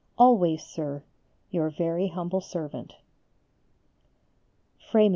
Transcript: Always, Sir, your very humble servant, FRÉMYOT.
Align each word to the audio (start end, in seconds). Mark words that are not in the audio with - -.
Always, 0.17 0.63
Sir, 0.63 1.03
your 1.51 1.69
very 1.69 2.07
humble 2.07 2.41
servant, 2.41 2.93
FRÉMYOT. 4.91 5.09